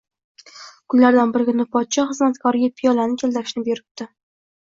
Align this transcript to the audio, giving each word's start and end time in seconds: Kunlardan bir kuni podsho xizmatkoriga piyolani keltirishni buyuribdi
Kunlardan 0.93 1.33
bir 1.35 1.43
kuni 1.49 1.65
podsho 1.75 2.05
xizmatkoriga 2.13 2.69
piyolani 2.81 3.21
keltirishni 3.25 3.67
buyuribdi 3.69 4.09